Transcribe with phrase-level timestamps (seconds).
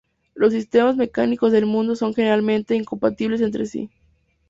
[0.33, 3.91] Los sistemas mecánicos del mundo son generalmente incompatibles entre sí.